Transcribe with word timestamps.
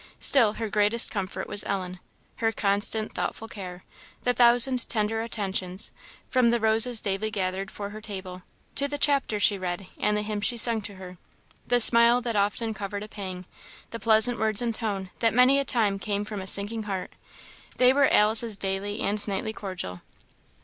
Still 0.17 0.53
her 0.53 0.67
greatest 0.67 1.11
comfort 1.11 1.47
was 1.47 1.63
Ellen; 1.65 1.99
her 2.37 2.51
constant, 2.51 3.13
thoughtful 3.13 3.47
care; 3.47 3.83
the 4.23 4.33
thousand 4.33 4.89
tender 4.89 5.21
attentions, 5.21 5.91
from 6.27 6.49
the 6.49 6.59
roses 6.59 7.01
daily 7.01 7.29
gathered 7.29 7.69
for 7.69 7.91
her 7.91 8.01
table, 8.01 8.41
to 8.73 8.87
the 8.87 8.97
chapters 8.97 9.43
she 9.43 9.59
read 9.59 9.85
and 9.99 10.17
the 10.17 10.23
hymns 10.23 10.45
she 10.47 10.57
sung 10.57 10.81
to 10.81 10.95
her; 10.95 11.19
the 11.67 11.79
smile 11.79 12.19
that 12.21 12.35
often 12.35 12.73
covered 12.73 13.03
a 13.03 13.07
pang; 13.07 13.45
the 13.91 13.99
pleasant 13.99 14.39
words 14.39 14.59
and 14.59 14.73
tone 14.73 15.11
that 15.19 15.35
many 15.35 15.59
a 15.59 15.63
time 15.65 15.99
came 15.99 16.25
from 16.25 16.41
a 16.41 16.47
sinking 16.47 16.81
heart; 16.89 17.11
they 17.77 17.93
were 17.93 18.09
Alice's 18.09 18.57
daily 18.57 19.01
and 19.01 19.27
nightly 19.27 19.53
cordial. 19.53 20.01